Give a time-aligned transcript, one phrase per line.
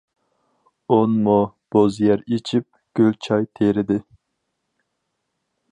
[0.89, 1.35] ئون مو
[1.75, 2.67] بوز يەر ئېچىپ،
[3.01, 3.99] گۈلچاي تېرىدى.